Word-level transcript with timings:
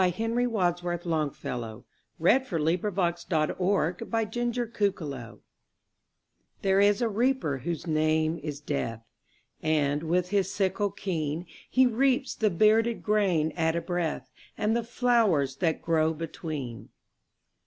Henry 0.01 0.47
Wadsworth 0.47 1.05
Longfellow 1.05 1.85
The 2.17 2.23
Reaper 2.23 2.55
And 2.55 2.67
The 2.67 3.55
Flowers 4.97 5.39
THERE 6.63 6.79
is 6.79 7.01
a 7.03 7.07
Reaper 7.07 7.57
whose 7.59 7.85
name 7.85 8.39
is 8.41 8.59
Death, 8.59 9.05
And, 9.61 10.01
with 10.01 10.29
his 10.29 10.51
sickle 10.51 10.89
keen, 10.89 11.45
He 11.69 11.85
reaps 11.85 12.33
the 12.33 12.49
bearded 12.49 13.03
grain 13.03 13.51
at 13.51 13.75
a 13.75 13.81
breath, 13.81 14.31
And 14.57 14.75
the 14.75 14.83
flowers 14.83 15.57
that 15.57 15.83
grow 15.83 16.15
between. 16.15 16.89